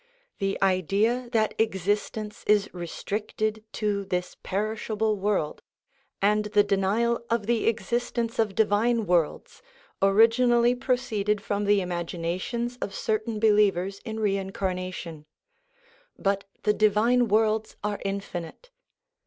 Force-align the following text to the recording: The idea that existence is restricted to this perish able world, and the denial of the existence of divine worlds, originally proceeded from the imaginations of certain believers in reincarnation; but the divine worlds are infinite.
The 0.39 0.57
idea 0.63 1.29
that 1.31 1.53
existence 1.59 2.43
is 2.47 2.67
restricted 2.73 3.63
to 3.73 4.03
this 4.03 4.35
perish 4.41 4.89
able 4.89 5.15
world, 5.15 5.61
and 6.23 6.45
the 6.45 6.63
denial 6.63 7.23
of 7.29 7.45
the 7.45 7.67
existence 7.67 8.39
of 8.39 8.55
divine 8.55 9.05
worlds, 9.05 9.61
originally 10.01 10.73
proceeded 10.73 11.39
from 11.39 11.65
the 11.65 11.81
imaginations 11.81 12.77
of 12.81 12.95
certain 12.95 13.39
believers 13.39 14.01
in 14.03 14.19
reincarnation; 14.19 15.27
but 16.17 16.45
the 16.63 16.73
divine 16.73 17.27
worlds 17.27 17.75
are 17.83 18.01
infinite. 18.03 18.71